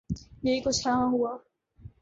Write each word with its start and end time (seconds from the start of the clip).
یہی 0.43 0.59
کچھ 0.61 0.87
یہاں 0.87 1.07
ہوا۔ 1.11 1.31